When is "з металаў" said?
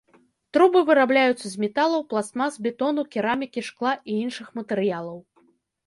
1.51-2.01